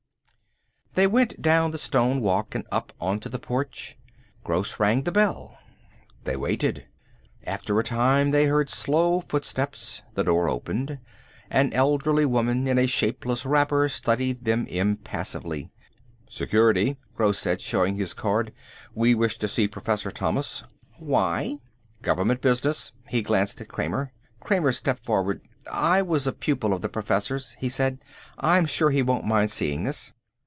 [0.93, 3.97] They went down the stone walk and up onto the porch.
[4.43, 5.57] Gross rang the bell.
[6.25, 6.85] They waited.
[7.47, 10.01] After a time they heard slow footsteps.
[10.15, 10.99] The door opened.
[11.49, 15.71] An elderly woman in a shapeless wrapper studied them impassively.
[16.29, 18.51] "Security," Gross said, showing his card.
[18.93, 20.65] "We wish to see Professor Thomas."
[20.99, 21.59] "Why?"
[22.01, 24.11] "Government business." He glanced at Kramer.
[24.41, 25.41] Kramer stepped forward.
[25.71, 28.03] "I was a pupil of the Professor's," he said.
[28.39, 30.11] "I'm sure he won't mind seeing us."